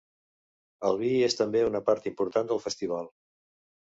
[0.89, 3.11] El vi és també una part important del festival.